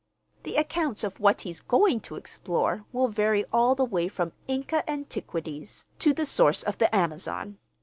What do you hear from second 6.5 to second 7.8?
of the Amazon.